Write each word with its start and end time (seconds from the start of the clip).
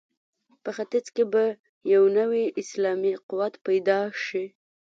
په 0.63 0.69
ختیځ 0.77 1.05
کې 1.15 1.23
به 1.31 1.43
یو 1.93 2.03
نوی 2.17 2.43
اسلامي 2.61 3.13
قوت 3.29 3.53
پیدا 3.65 3.99
شي. 4.25 4.45